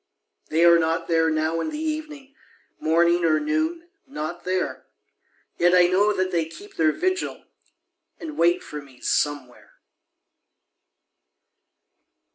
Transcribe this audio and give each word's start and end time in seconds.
They 0.49 0.65
are 0.65 0.79
not 0.79 1.07
there 1.07 1.29
now 1.29 1.59
in 1.61 1.69
the 1.69 1.77
evening 1.77 2.33
Morning 2.79 3.23
or 3.23 3.39
noon 3.39 3.87
not 4.07 4.45
there; 4.45 4.87
Yet 5.59 5.75
I 5.75 5.85
know 5.85 6.11
that 6.11 6.31
they 6.31 6.45
keep 6.45 6.75
their 6.75 6.91
vigil, 6.91 7.43
And 8.19 8.35
wait 8.35 8.63
for 8.63 8.81
me 8.81 8.99
Somewhere. 8.99 9.73